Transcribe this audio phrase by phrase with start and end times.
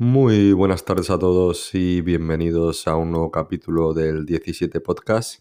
[0.00, 5.40] Muy buenas tardes a todos y bienvenidos a un nuevo capítulo del 17 Podcast.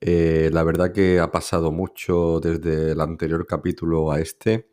[0.00, 4.68] Eh, la verdad que ha pasado mucho desde el anterior capítulo a este.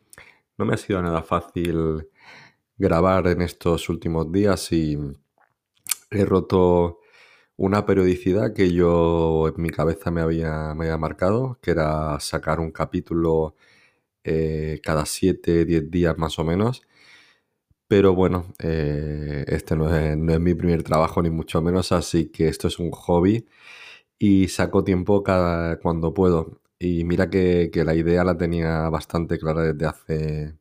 [0.60, 2.08] No me ha sido nada fácil
[2.78, 4.96] grabar en estos últimos días y
[6.12, 7.00] he roto
[7.56, 12.60] una periodicidad que yo en mi cabeza me había, me había marcado, que era sacar
[12.60, 13.56] un capítulo
[14.24, 16.84] eh, cada 7, 10 días más o menos.
[17.88, 22.68] Pero bueno, eh, este no es, mi primer trabajo ni mucho menos, así que esto
[22.68, 23.48] es un hobby
[24.20, 26.62] y saco tiempo cada, cuando puedo.
[26.80, 30.56] Y mira que, la idea la tenía bastante clara desde hace,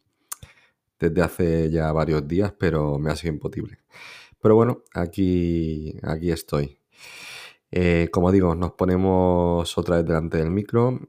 [1.00, 3.78] desde hace ya varios días, pero me ha sido imposible.
[4.40, 6.78] Pero bueno, aquí, aquí estoy.
[7.72, 11.00] Eh, como digo, nos ponemos otra vez delante del micro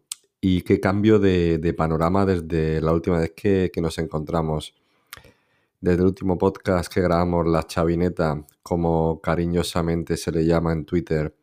[0.41, 4.73] y qué cambio de, panorama desde la última vez que nos encontramos.
[5.79, 11.35] Desde el último podcast que grabamos, la chavineta, como cariñosamente se le llama en Twitter,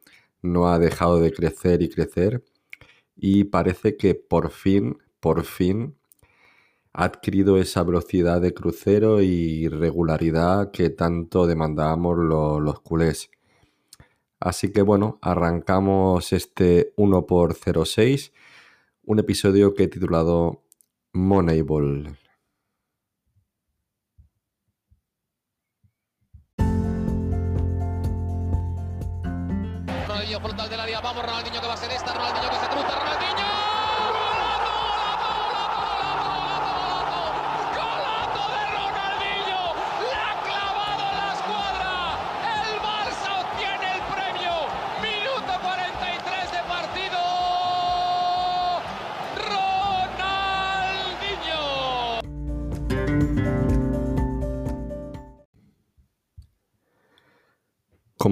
[0.42, 2.44] no ha dejado de crecer y crecer.
[3.16, 5.96] Y parece que por fin, por fin,
[6.92, 13.30] ha adquirido esa velocidad de crucero y regularidad que tanto demandábamos los, culés.
[14.40, 18.32] Así que bueno, arrancamos este 1x06,
[19.04, 20.64] un episodio que he titulado
[21.12, 22.18] Moneyball.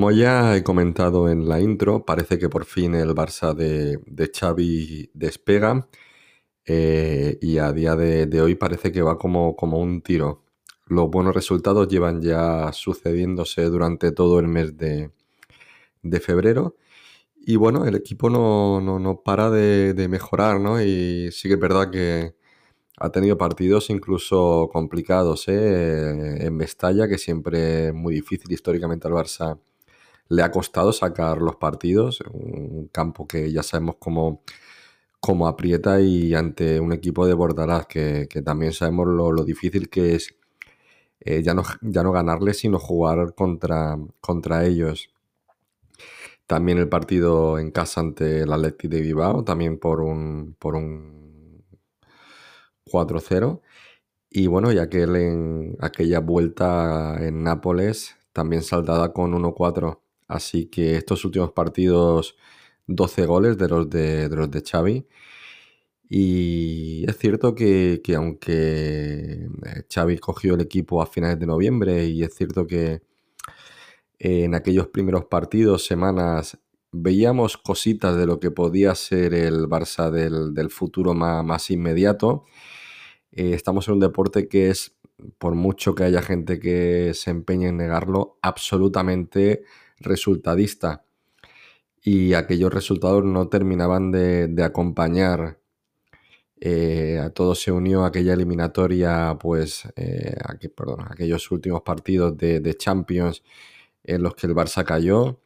[0.03, 4.01] Como ya he comentado en la intro, parece que por fin el Barça de,
[4.35, 5.89] Xavi despega
[6.65, 10.43] eh, y a día de, hoy parece que va como, un tiro.
[10.87, 15.13] Los buenos resultados llevan ya sucediéndose durante todo el mes de,
[16.21, 16.75] febrero
[17.37, 20.83] y bueno, el equipo no, no, para de, mejorar, ¿no?
[20.83, 22.35] Y sí que es verdad que
[22.99, 26.45] ha tenido partidos incluso complicados, ¿eh?
[26.45, 29.61] En Mestalla, que siempre es muy difícil históricamente al Barça
[30.33, 34.43] le ha costado sacar los partidos, un campo que ya sabemos cómo,
[35.21, 40.35] cómo aprieta y ante un equipo de Bordaraz que, también sabemos lo, difícil que es
[41.21, 45.11] eh, ya, no, ya no ganarle, sino jugar contra, contra ellos.
[46.47, 51.65] También el partido en casa ante el Athletic de Bilbao, también por un, por un
[52.87, 53.61] 4-0.
[54.31, 60.01] Y bueno, ya que en aquella vuelta en Nápoles, también saldada con 1-4.
[60.29, 62.37] Así que estos últimos partidos,
[62.87, 65.07] 12 goles de los de, los de Xavi.
[66.09, 68.53] Y es cierto que, aunque
[69.65, 73.03] eh, Xavi cogió el equipo a finales de noviembre y es cierto que
[74.19, 76.59] en aquellos primeros partidos, semanas,
[76.93, 82.45] veíamos cositas de lo que podía ser el Barça del, futuro más, inmediato.
[83.33, 84.95] Eh, estamos en un deporte que es,
[85.39, 89.65] por mucho que haya gente que se empeñe en negarlo, absolutamente
[90.03, 91.05] resultadista
[92.03, 95.59] y aquellos resultados no terminaban de, acompañar.
[96.61, 100.37] Eh, a todo se unió aquella eliminatoria, pues, eh,
[100.77, 103.43] perdón, aquellos últimos partidos de, Champions
[104.05, 105.41] en los que el Barça cayó.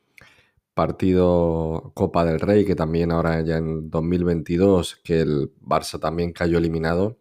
[0.75, 6.59] Partido Copa del Rey, que también ahora ya en 2022, que el Barça también cayó
[6.59, 7.19] eliminado.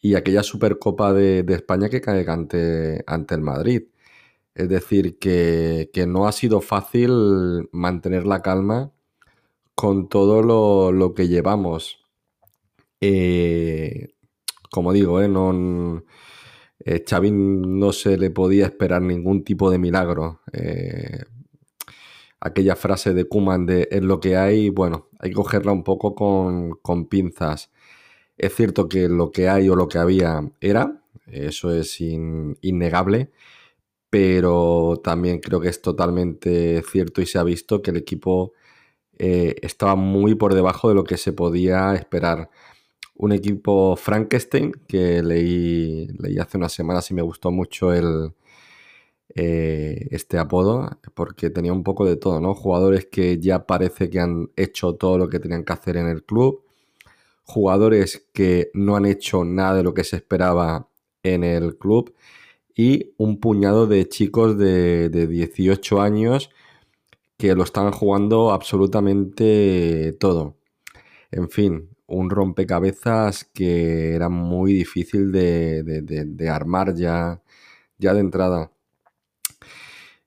[0.00, 3.84] Y aquella Supercopa de, España que cae ante, ante el Madrid.
[4.58, 8.92] Es decir, que, no ha sido fácil mantener la calma
[9.76, 12.04] con todo lo, que llevamos.
[13.00, 14.08] Eh,
[14.68, 16.02] como digo, eh, no,
[16.84, 20.40] eh, no se le podía esperar ningún tipo de milagro.
[20.52, 21.22] Eh,
[22.40, 26.16] aquella frase de Kuman de es lo que hay, bueno, hay que cogerla un poco
[26.16, 27.70] con, pinzas.
[28.36, 33.30] Es cierto que lo que hay o lo que había era, eso es innegable
[34.10, 38.52] pero también creo que es totalmente cierto y se ha visto que el equipo
[39.18, 42.50] eh, estaba muy por debajo de lo que se podía esperar.
[43.14, 48.32] Un equipo Frankenstein que leí, leí hace unas semanas y me gustó mucho el,
[49.34, 52.54] eh, este apodo porque tenía un poco de todo, ¿no?
[52.54, 56.24] Jugadores que ya parece que han hecho todo lo que tenían que hacer en el
[56.24, 56.64] club,
[57.44, 60.88] jugadores que no han hecho nada de lo que se esperaba
[61.22, 62.14] en el club
[62.78, 66.50] y un puñado de chicos de, de 18 años
[67.36, 70.56] que lo están jugando absolutamente todo.
[71.30, 77.42] En fin, un rompecabezas que era muy difícil de, armar ya,
[77.98, 78.72] ya de entrada.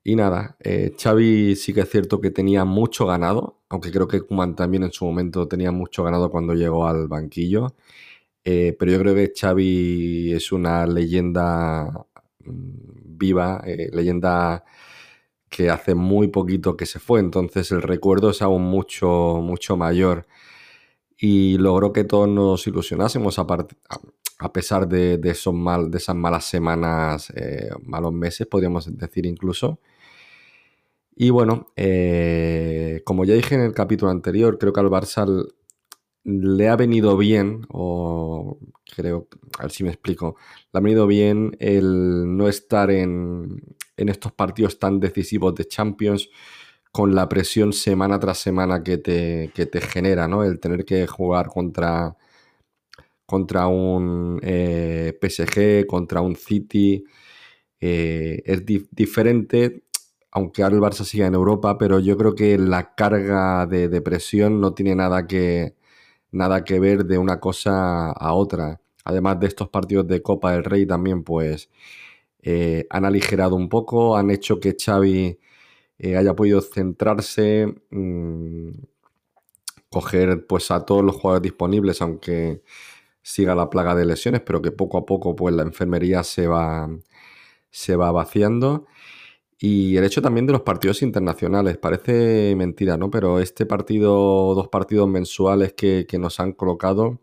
[0.03, 4.21] Y nada, eh, Xavi sí que es cierto que tenía mucho ganado, aunque creo que
[4.21, 7.75] Kuman también en su momento tenía mucho ganado cuando llegó al banquillo.
[8.43, 12.07] Eh, pero yo creo que Xavi es una leyenda
[12.45, 14.63] viva, eh, leyenda
[15.49, 20.27] que hace muy poquito que se fue, entonces el recuerdo es aún mucho, mucho mayor.
[21.17, 23.45] Y logró que todos nos ilusionásemos a,
[24.41, 29.79] a pesar de, esos mal, de esas malas semanas, eh, malos meses, podríamos decir incluso.
[31.15, 35.27] Y bueno, eh, como ya dije en el capítulo anterior, creo que al Barça
[36.23, 38.57] le ha venido bien, o
[38.95, 39.27] creo,
[39.59, 40.35] a ver si me explico,
[40.71, 43.61] le ha venido bien el no estar en,
[43.97, 46.29] estos partidos tan decisivos de Champions
[46.91, 50.43] con la presión semana tras semana que te, te genera, ¿no?
[50.43, 52.17] El tener que jugar contra,
[53.25, 57.03] contra un eh, PSG, contra un City,
[57.79, 59.83] eh, es diferente,
[60.31, 64.01] aunque ahora el Barça siga en Europa, pero yo creo que la carga de, de
[64.01, 65.75] presión no tiene nada que
[66.31, 68.81] nada que ver de una cosa a otra.
[69.05, 71.69] Además de estos partidos de Copa del Rey también, pues
[72.43, 75.39] eh, han aligerado un poco, han hecho que Xavi
[75.99, 78.71] eh, haya podido centrarse, mm,
[79.89, 82.61] coger pues a todos los jugadores disponibles, aunque
[83.23, 86.89] siga la plaga de lesiones, pero que poco a poco pues la enfermería se va,
[87.71, 88.87] se va vaciando.
[89.63, 93.11] Y el hecho también de los partidos internacionales, parece mentira, ¿no?
[93.11, 97.21] Pero este partido, dos partidos mensuales que, nos han colocado,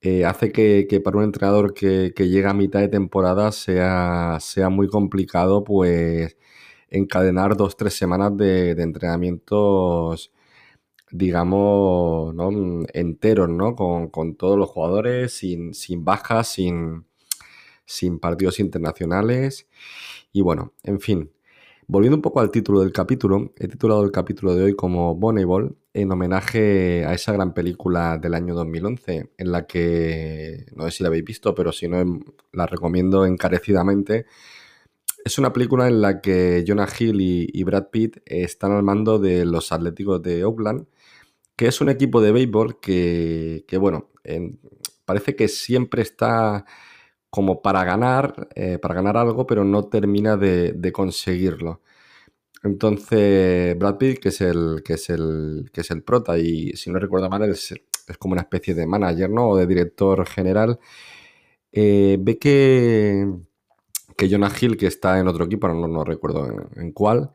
[0.00, 4.88] eh, hace que, para un entrenador que, llega a mitad de temporada sea, sea muy
[4.88, 6.36] complicado, pues,
[6.90, 10.32] encadenar dos, tres semanas de, entrenamientos,
[11.12, 12.50] digamos, ¿no?
[12.92, 13.76] enteros, ¿no?
[13.76, 17.06] Con, todos los jugadores, sin, sin bajas, sin,
[17.86, 19.68] sin partidos internacionales.
[20.32, 21.30] Y bueno, en fin.
[21.92, 25.74] Volviendo un poco al título del capítulo, he titulado el capítulo de hoy como Bonnable
[25.92, 31.02] en homenaje a esa gran película del año 2011, en la que, no sé si
[31.02, 32.20] la habéis visto, pero si no, em,
[32.52, 34.24] la recomiendo encarecidamente.
[35.22, 39.44] Es una película en la que Jonah Hill y, Brad Pitt están al mando de
[39.44, 40.86] los Atléticos de Oakland,
[41.56, 44.08] que es un equipo de béisbol que, bueno,
[45.04, 46.64] parece que siempre está
[47.32, 51.80] como para ganar, eh, para ganar algo, pero no termina de, conseguirlo.
[52.62, 56.90] Entonces, Brad Pitt, que es el, que es el, que es el prota, y si
[56.90, 57.74] no recuerdo mal, es,
[58.18, 59.50] como una especie de manager, ¿no?
[59.50, 60.78] O de director general.
[61.72, 63.26] Eh, ve que,
[64.16, 67.32] que Jonah Hill, que está en otro equipo, no, no recuerdo en, cuál,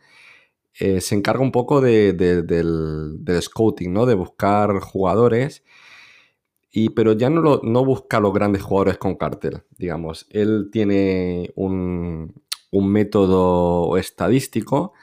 [0.79, 4.05] eh, se encarga un poco de, del, del, scouting, ¿no?
[4.05, 5.63] De buscar jugadores
[6.95, 10.27] pero ya no, no busca los grandes jugadores con cartel, digamos.
[10.29, 12.33] Él tiene un,
[12.71, 14.93] método estadístico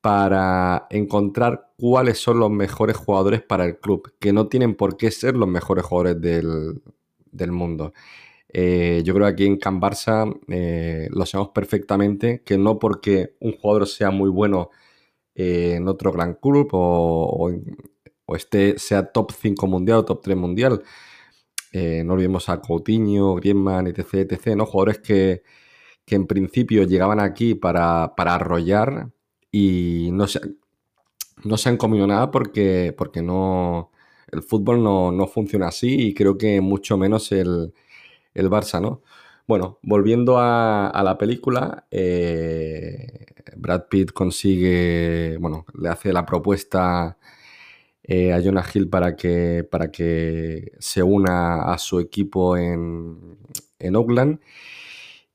[0.00, 5.12] para encontrar cuáles son los mejores jugadores para el club, que no tienen por qué
[5.12, 7.92] ser los mejores jugadores del, mundo.
[8.52, 13.36] Eh, yo creo que aquí en Can Barça eh, lo sabemos perfectamente, que no porque
[13.40, 14.70] un jugador sea muy bueno
[15.36, 17.76] eh, en otro gran club o, en,
[18.28, 20.82] o este sea top 5 mundial o top 3 mundial.
[21.72, 24.66] Eh, no olvidemos a Coutinho, Griezmann, etc, etc, ¿no?
[24.66, 25.42] Jugadores que,
[26.06, 29.10] en principio llegaban aquí para, arrollar
[29.50, 30.40] y no se,
[31.44, 33.90] no se han comido nada porque, porque no,
[34.32, 37.74] el fútbol no, funciona así y creo que mucho menos el,
[38.34, 39.02] el Barça, ¿no?
[39.46, 47.18] Bueno, volviendo a, la película, eh, Brad Pitt consigue, bueno, le hace la propuesta
[48.08, 53.38] eh, a Jonah Hill para que, para que se una a su equipo en,
[53.78, 54.40] en Oakland.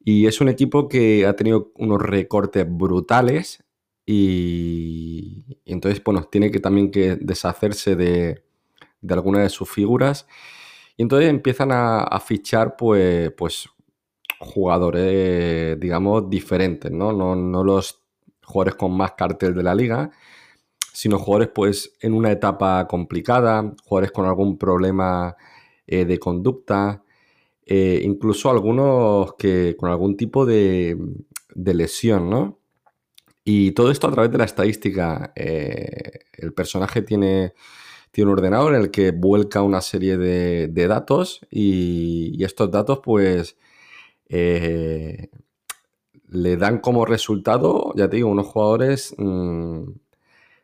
[0.04, 3.64] Y es un equipo que ha tenido unos recortes brutales
[4.06, 8.44] y, entonces, bueno, tiene que también que deshacerse de,
[9.02, 10.28] de algunas de sus figuras.
[10.98, 13.70] Y entonces empiezan a, fichar, pues, pues,
[14.40, 17.14] jugadores, digamos, diferentes, ¿no?
[17.14, 17.36] ¿no?
[17.36, 18.02] No los
[18.44, 20.12] jugadores con más cartel de la liga,
[20.94, 25.36] sino jugadores pues en una etapa complicada, jugadores con algún problema
[25.88, 27.04] eh, de conducta,
[27.66, 30.98] eh, incluso algunos que con algún tipo de,
[31.56, 32.60] lesión, ¿no?
[33.44, 35.34] Y todo esto a través de la estadística.
[35.36, 37.54] Eh, el personaje tiene,
[38.12, 43.58] tiene, un ordenador en el que vuelca una serie de, datos y, estos datos pues
[46.30, 49.84] le dan como resultado, ya te digo, unos jugadores, mm,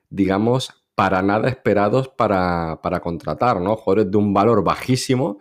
[0.10, 3.76] digamos, para nada esperados para, para, contratar, ¿no?
[3.78, 5.40] Jugadores de un valor bajísimo,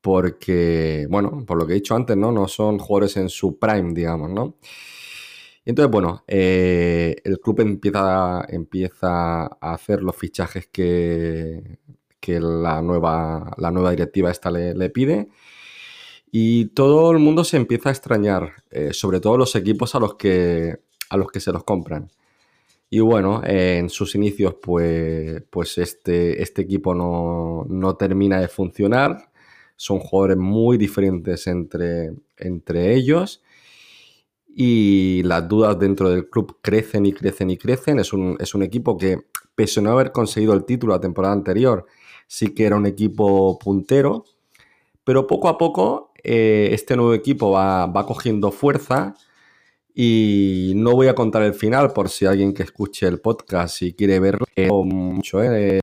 [0.00, 2.32] porque, bueno, por lo que he dicho antes, ¿no?
[2.32, 4.56] No son jugadores en su prime, digamos, ¿no?
[5.64, 11.78] Y entonces, bueno, eh, el club empieza, empieza a hacer los fichajes que,
[12.20, 15.28] que la, nueva, la nueva directiva esta le, pide.
[16.32, 20.14] Y todo el mundo se empieza a extrañar, eh, sobre todo los equipos a los
[20.14, 20.80] que,
[21.10, 22.10] a los que se los compran.
[22.90, 29.30] Y bueno, en sus inicios, pues, pues este, este equipo no, no, termina de funcionar.
[29.76, 33.42] Son jugadores muy diferentes entre, entre ellos.
[34.48, 38.00] Y las dudas dentro del club crecen y crecen y crecen.
[38.00, 39.20] Es un, es un equipo que,
[39.54, 41.86] pese a no haber conseguido el título la temporada anterior,
[42.26, 44.24] sí que era un equipo puntero,
[45.04, 49.16] pero poco a poco eh, este nuevo equipo va, cogiendo fuerza
[50.02, 53.92] y no voy a contar el final por si alguien que escuche el podcast y
[53.92, 54.46] quiere verlo
[54.82, 55.78] mucho, eh,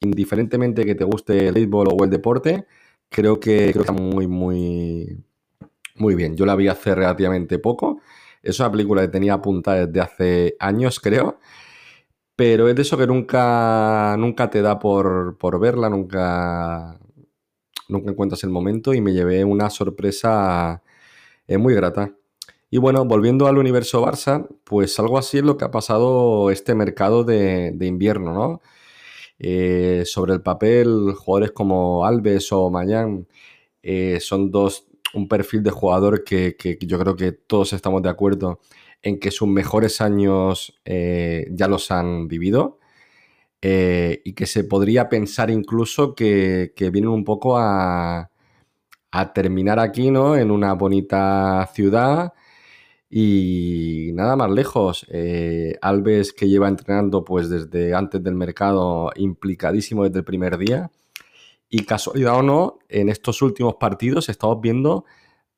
[0.00, 2.66] indiferentemente que te guste el béisbol o el deporte,
[3.10, 5.22] creo que, creo que está muy, muy,
[5.96, 6.34] muy bien.
[6.34, 8.00] Yo la vi hace relativamente poco.
[8.42, 11.38] Es una película que tenía apuntada desde hace años, creo.
[12.34, 16.98] Pero es de eso que nunca, nunca te da por, verla, nunca,
[17.90, 20.82] nunca encuentras el momento y me llevé una sorpresa
[21.46, 22.16] eh, muy grata.
[22.74, 26.74] Y bueno, volviendo al universo Barça, pues algo así es lo que ha pasado este
[26.74, 28.62] mercado de, invierno, ¿no?
[29.38, 33.28] Eh, sobre el papel, jugadores como Alves o Mayan
[33.82, 38.60] eh, son dos, un perfil de jugador que, yo creo que todos estamos de acuerdo
[39.02, 42.78] en que sus mejores años eh, ya los han vivido
[43.60, 48.30] y que se podría pensar incluso que, vienen un poco a,
[49.34, 50.36] terminar aquí, ¿no?
[50.36, 52.32] En una bonita ciudad
[53.14, 55.06] y nada más lejos.
[55.10, 60.90] Eh, Alves que lleva entrenando pues desde antes del mercado, implicadísimo desde el primer día.
[61.68, 65.04] Y casualidad o no, en estos últimos partidos estamos viendo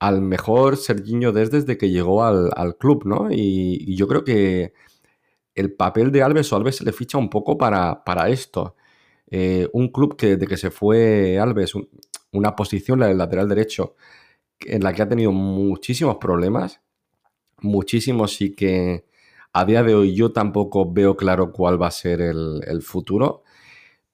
[0.00, 3.28] al mejor Serginho desde que llegó al, club, ¿no?
[3.30, 4.72] Y, yo creo que
[5.54, 8.76] el papel de Alves o Alves se le ficha un poco para, para esto.
[9.30, 11.74] Eh, un club que desde que se fue Alves,
[12.32, 13.94] una posición, la del lateral derecho,
[14.60, 16.83] en la que ha tenido muchísimos problemas,
[17.60, 19.04] muchísimos y que
[19.52, 23.44] a día de hoy yo tampoco veo claro cuál va a ser el, futuro.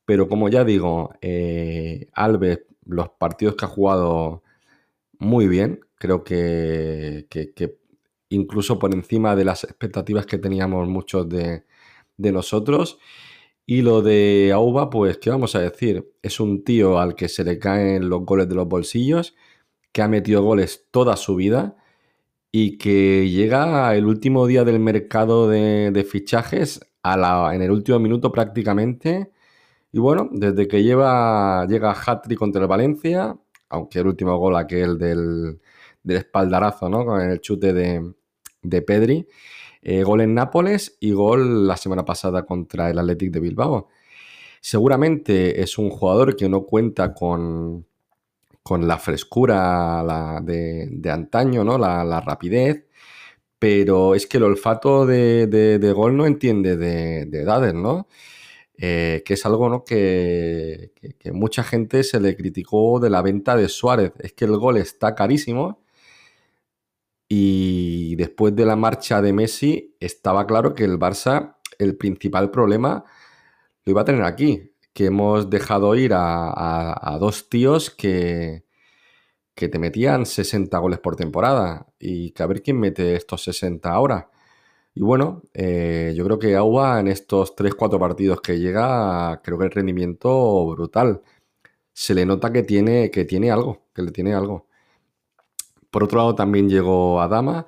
[0.04, 4.42] Pero como ya digo, eh, Alves, los partidos que ha jugado
[5.18, 5.80] muy bien.
[5.97, 7.26] Creo que,
[8.30, 11.64] incluso por encima de las expectativas que teníamos muchos de,
[12.18, 12.99] nosotros.
[13.66, 16.12] Y lo de Auba, pues, ¿qué vamos a decir?
[16.23, 19.35] Es un tío al que se le caen los goles de los bolsillos,
[19.92, 21.76] que ha metido goles toda su vida
[22.52, 29.33] y que llega el último día del mercado de, fichajes en el último minuto prácticamente.
[29.92, 33.37] Y bueno, desde que lleva, llega Hatri contra el Valencia,
[33.69, 35.61] aunque el último gol aquel del,
[36.02, 37.04] del espaldarazo, ¿no?
[37.04, 39.26] Con el chute de, Pedri.
[39.83, 43.88] Eh, gol en Nápoles y gol la semana pasada contra el Athletic de Bilbao.
[44.61, 47.87] Seguramente es un jugador que no cuenta con,
[48.70, 51.76] con la frescura de, antaño, ¿no?
[51.76, 52.86] La, rapidez,
[53.58, 58.06] pero es que el olfato de, gol no entiende de, de edades, ¿no?
[58.78, 60.92] Eh, que es algo que,
[61.32, 64.12] mucha gente se le criticó de la venta de Suárez.
[64.20, 65.82] Es que el gol está carísimo
[67.28, 73.04] y después de la marcha de Messi estaba claro que el Barça, el principal problema
[73.84, 74.69] lo iba a tener aquí,
[75.00, 78.66] que hemos dejado ir a, dos tíos que,
[79.54, 83.90] que te metían 60 goles por temporada y que a ver quién mete estos 60
[83.90, 84.30] ahora.
[84.95, 89.64] Y bueno, eh, yo creo que Agua en estos 3-4 partidos que llega, creo que
[89.64, 91.23] el rendimiento brutal.
[91.95, 94.66] Se le nota que tiene, que tiene algo, que le tiene algo.
[95.90, 97.66] Por otro lado, también llegó Adama.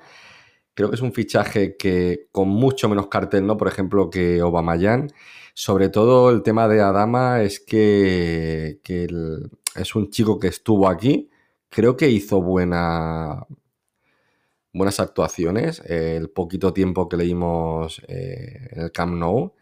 [0.75, 3.57] Creo que es un fichaje que con mucho menos cartel, ¿no?
[3.57, 5.09] Por ejemplo, que Obamayan.
[5.55, 8.81] Sobre todo el tema de Adama es que,
[9.75, 11.31] es un chico que estuvo aquí.
[11.69, 13.47] Creo que hizo buena,
[14.73, 19.53] buenas actuaciones, el poquito tiempo que leímos eh, en el Camp Nou.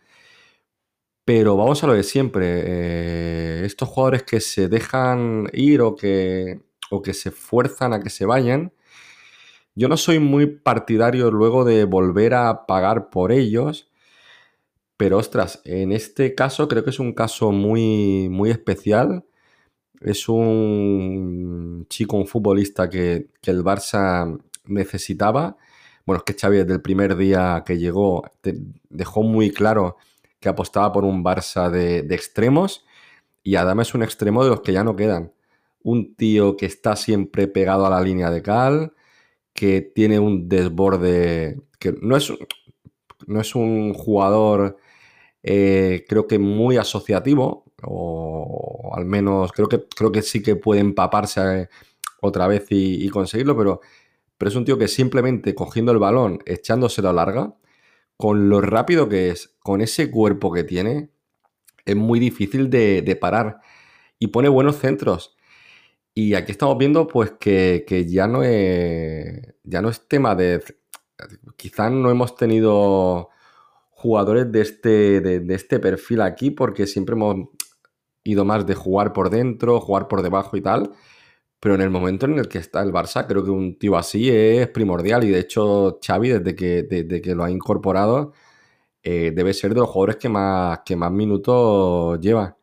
[1.25, 2.63] Pero vamos a lo de siempre.
[2.67, 8.11] Eh, estos jugadores que se dejan ir o que, o que se fuerzan a que
[8.11, 8.73] se vayan,
[9.75, 13.91] yo no soy muy partidario luego de volver a pagar por ellos.
[14.97, 19.25] Pero ostras, en este caso creo que es un caso muy, muy especial.
[20.01, 25.57] Es un chico, un futbolista que, el Barça necesitaba
[26.07, 28.25] Bueno, es que Xavi desde el primer día que llegó
[28.91, 29.97] dejó muy claro
[30.41, 32.85] que apostaba por un Barça de, extremos
[33.43, 35.33] y Adama es un extremo de los que ya no quedan.
[35.83, 38.95] Un tío que está siempre pegado a la línea de cal,
[39.55, 42.33] que tiene un desborde, que no es,
[43.27, 44.79] no es un jugador
[45.43, 50.81] eh, creo que muy asociativo, o al menos creo que, creo que sí que puede
[50.81, 51.69] empaparse eh,
[52.21, 53.81] otra vez y, conseguirlo, pero,
[54.39, 57.55] pero es un tío que simplemente cogiendo el balón, echándoselo a larga,
[58.17, 61.11] con lo rápido que es, con ese cuerpo que tiene,
[61.87, 63.61] es muy difícil de, parar
[64.19, 65.37] y pone buenos centros.
[66.15, 70.63] Y aquí estamos viendo pues que, ya, no es, ya no es tema de...
[71.57, 73.29] Quizás no hemos tenido
[73.91, 77.49] jugadores de este, de, este perfil aquí porque siempre hemos
[78.25, 80.93] ido más de jugar por dentro, jugar por debajo y tal.
[81.61, 84.31] Pero en el momento en el que está el Barça, creo que un tío así
[84.31, 85.25] es primordial.
[85.25, 88.33] Y de hecho, Xavi, desde que, desde que lo ha incorporado,
[89.03, 92.57] eh, debe ser de los jugadores que más, que más minutos lleva.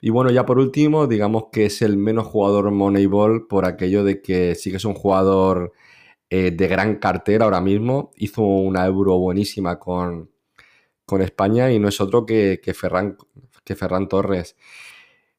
[0.00, 4.22] Y bueno, ya por último, digamos que es el menos jugador Moneyball por aquello de
[4.22, 5.72] que sí que es un jugador
[6.30, 8.10] eh, de gran cartera ahora mismo.
[8.16, 10.30] Hizo una euro buenísima con,
[11.04, 13.16] con España y no es otro que, que, Ferran,
[13.64, 14.56] que Ferran Torres.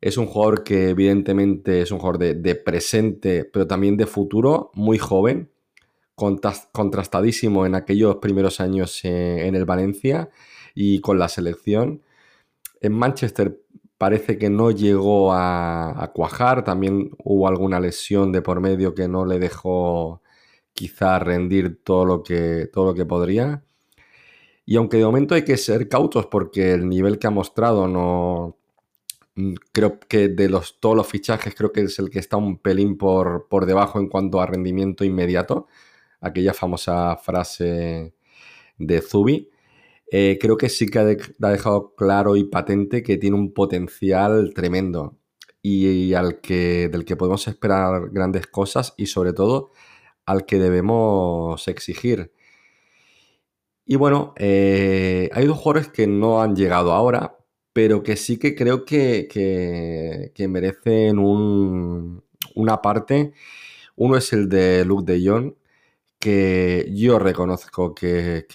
[0.01, 4.97] Es un jugador que evidentemente es un jugador de, presente, pero también de futuro, muy
[4.97, 5.51] joven,
[6.15, 10.29] contrastadísimo en aquellos primeros años eh, en el Valencia
[10.75, 12.03] y con la selección.
[12.79, 13.61] En Manchester
[14.01, 19.27] parece que no llegó a, cuajar, también hubo alguna lesión de por medio que no
[19.27, 20.23] le dejó
[20.73, 23.63] quizá rendir todo lo que, todo lo que podría.
[24.65, 28.57] Y aunque de momento hay que ser cautos porque el nivel que ha mostrado no...
[29.71, 32.97] Creo que de los, todos los fichajes creo que es el que está un pelín
[32.97, 35.67] por, por debajo en cuanto a rendimiento inmediato.
[36.21, 38.15] Aquella famosa frase
[38.79, 39.50] de Zubi.
[40.13, 45.17] Eh, creo que sí que ha, dejado claro y patente que tiene un potencial tremendo
[45.61, 49.71] y, al que, del que podemos esperar grandes cosas y sobre todo
[50.25, 52.33] al que debemos exigir.
[53.85, 57.37] Y bueno, eh, hay dos jugadores que no han llegado ahora,
[57.73, 59.27] pero que sí que creo que,
[60.35, 63.33] que, merecen una parte.
[63.95, 65.53] Uno es el de Luke de Jong,
[66.21, 68.45] que yo reconozco que,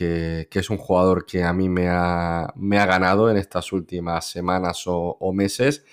[0.50, 4.84] es un jugador que a mí me ha, me ha ganado en estas últimas semanas
[4.86, 5.84] o, meses.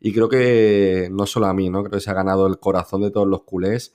[0.00, 1.82] Y creo que no solo a mí, ¿no?
[1.82, 3.94] Creo que se ha ganado el corazón de todos los culés.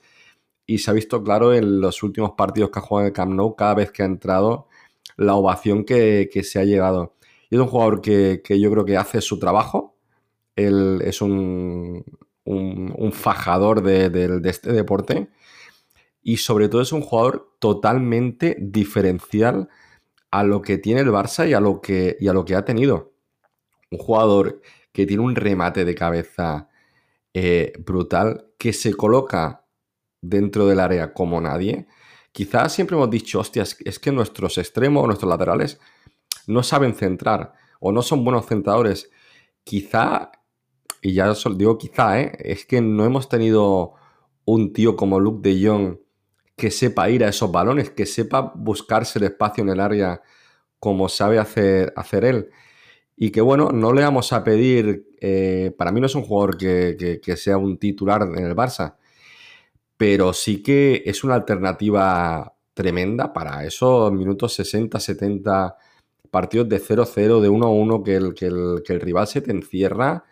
[0.66, 3.56] Y se ha visto claro en los últimos partidos que ha jugado en el Camp
[3.56, 4.68] cada vez que ha entrado,
[5.16, 7.16] la ovación que, se ha llegado.
[7.50, 9.96] Y es un jugador que, yo creo que hace su trabajo.
[10.56, 12.04] Él es un,
[12.44, 15.28] un, fajador de, este deporte.
[16.24, 19.68] Y sobre todo es un jugador totalmente diferencial
[20.32, 23.12] a lo que tiene el Barça y a lo que, a lo que ha tenido.
[23.92, 24.60] Un jugador
[24.90, 26.68] que tiene un remate de cabeza
[27.32, 29.64] eh, brutal, que se coloca
[30.20, 31.86] dentro del área como nadie,
[32.34, 35.78] Quizás siempre hemos dicho, hostias, es que nuestros extremos, nuestros laterales,
[36.48, 39.08] no saben centrar o no son buenos centradores.
[39.62, 40.32] Quizá,
[41.00, 42.32] y ya digo quizá, ¿eh?
[42.40, 43.92] es que no hemos tenido
[44.44, 45.98] un tío como Luke de Jong
[46.56, 50.22] que sepa ir a esos balones, que sepa buscarse el espacio en el área
[50.78, 52.50] como sabe hacer, hacer él.
[53.16, 56.58] Y que bueno, no le vamos a pedir, eh, para mí no es un jugador
[56.58, 58.96] que, que, sea un titular en el Barça,
[59.96, 65.76] pero sí que es una alternativa tremenda para esos minutos 60, 70
[66.30, 70.24] partidos de 0-0, de 1-1 que el, que, el, rival se te encierra.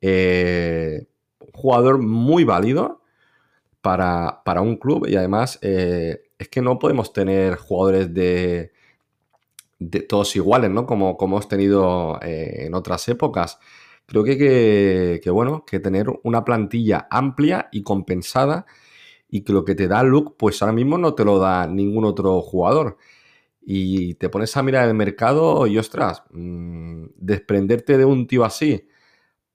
[0.00, 1.06] Eh,
[1.40, 2.99] un jugador muy válido
[3.82, 8.72] para, un club y además eh, es que no podemos tener jugadores de,
[9.78, 10.86] de todos iguales, ¿no?
[10.86, 13.58] Como, como hemos tenido eh, en otras épocas.
[14.06, 18.66] Creo que, que, que, bueno, que tener una plantilla amplia y compensada
[19.28, 22.04] y que lo que te da Luke, pues ahora mismo no te lo da ningún
[22.04, 22.98] otro jugador.
[23.62, 28.88] Y te pones a mirar el mercado y ostras, mm, desprenderte de un tío así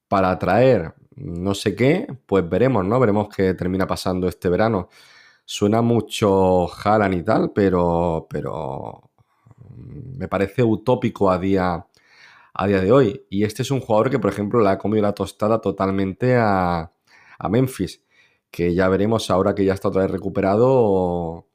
[0.07, 2.99] para atraer no sé qué, pues veremos, ¿no?
[2.99, 4.89] Veremos qué termina pasando este verano.
[5.45, 9.11] Suena mucho Haaland y tal, pero, pero
[9.59, 11.87] mm, me parece utópico a día,
[12.53, 13.25] a día de hoy.
[13.29, 16.91] Y este es un jugador que, por ejemplo, le ha comido la tostada totalmente a,
[17.39, 18.05] a Memphis
[18.55, 21.45] que ya veremos ahora que ya está otra vez recuperado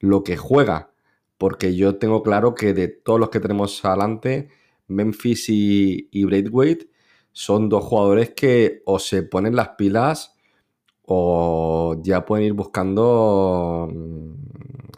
[0.00, 0.90] lo que juega,
[1.38, 4.48] porque yo tengo claro que de todos los que tenemos adelante,
[4.88, 6.90] Memphis y, y Braithwaite
[7.38, 10.34] son dos jugadores que o se ponen las pilas
[11.02, 14.32] o ya pueden ir buscando mm,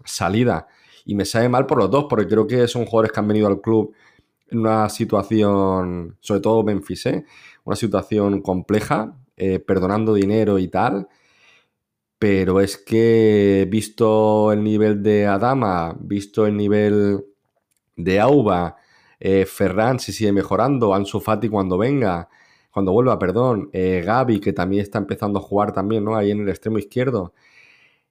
[0.04, 0.68] salida.
[1.04, 3.48] Y me sabe mal por los dos, porque creo que son jugadores que han venido
[3.48, 3.92] al club
[4.46, 7.24] en una situación, sobre todo Memphis, ¿eh?
[7.64, 11.08] una situación compleja, eh, perdonando dinero y tal.
[12.20, 17.24] Pero es que visto el nivel de Adama, visto el nivel
[17.96, 18.76] de Auba,
[19.20, 22.28] eh, Ferran si sigue mejorando, Ansu Fati cuando venga,
[22.70, 26.16] cuando vuelva, perdón, eh, Gaby que también está empezando a jugar también, ¿no?
[26.16, 27.34] Ahí en el extremo izquierdo.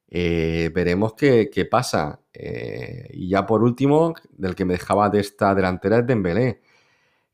[0.09, 2.21] Eh, veremos qué, pasa.
[2.33, 6.61] y ya por último, del que me dejaba de esta delantera es Dembélé,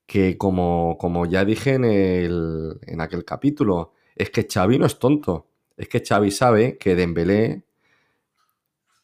[0.06, 5.00] que como, como ya dije en, el, en aquel capítulo, es que Xavi no es
[5.00, 5.48] tonto.
[5.78, 7.64] Es que Xavi sabe que Dembélé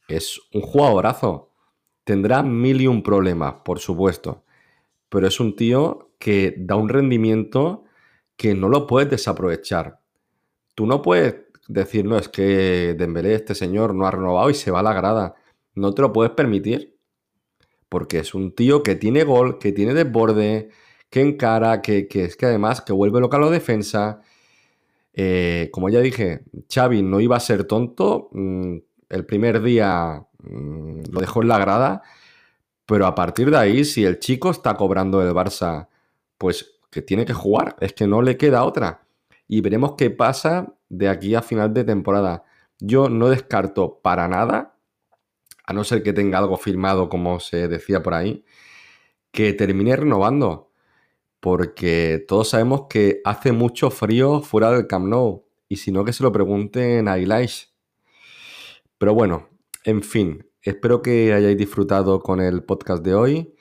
[0.08, 1.52] es un jugadorazo.
[2.04, 4.44] Tendrá mil y un problemas, por supuesto.
[5.10, 7.84] Pero es un tío que da un rendimiento
[8.38, 10.00] que no lo puedes desaprovechar.
[10.76, 11.36] Tú no puedes
[11.68, 14.94] decir, no, es que Dembélé, este señor, no ha renovado y se va a la
[14.94, 15.36] grada.
[15.76, 16.96] No te lo puedes permitir.
[17.90, 20.70] Porque es un tío que tiene gol, que tiene desborde,
[21.10, 24.22] que encara, que, que es que además que vuelve local a la defensa,
[25.14, 28.30] eh, como ya dije, Xavi no iba a ser tonto.
[28.32, 28.78] Mm,
[29.10, 32.04] el primer día mm, lo dejó en la grada.
[32.90, 35.90] Pero a partir de ahí, si el chico está cobrando el Barça,
[36.40, 37.76] pues que tiene que jugar.
[37.80, 39.06] Es que no le queda otra.
[39.48, 42.44] Y veremos qué pasa de aquí a final de temporada.
[42.80, 44.76] Yo no descarto para nada,
[45.66, 48.44] a no ser que tenga algo firmado, como se decía por ahí,
[49.32, 50.70] que termine renovando
[51.40, 56.14] porque todos sabemos que hace mucho frío fuera del Camp Nou, y si no que
[56.14, 57.72] se lo pregunten a Elish.
[58.98, 59.48] Pero bueno,
[59.86, 63.54] en fin, espero que hayáis disfrutado con el podcast de hoy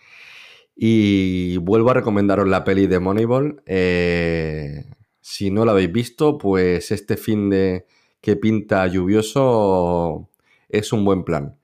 [0.76, 3.62] y vuelvo a recomendaros la peli de Moneyball.
[3.66, 4.84] Eh,
[5.20, 7.86] si no la habéis visto, pues este fin de
[8.20, 10.30] que pinta lluvioso
[10.68, 11.58] es un buen plan.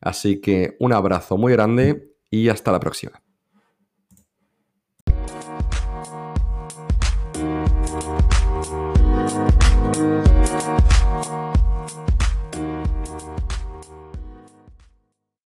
[0.00, 3.25] Así que un abrazo muy grande y hasta la próxima.